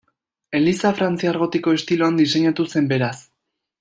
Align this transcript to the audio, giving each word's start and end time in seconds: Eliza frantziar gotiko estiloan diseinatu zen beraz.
Eliza 0.59 0.91
frantziar 1.01 1.39
gotiko 1.43 1.75
estiloan 1.81 2.17
diseinatu 2.23 2.67
zen 2.75 2.89
beraz. 2.95 3.15